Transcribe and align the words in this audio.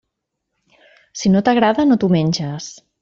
Si 1.21 1.33
no 1.33 1.43
t'agrada, 1.49 1.85
no 1.91 1.99
t'ho 2.05 2.11
menges. 2.19 2.73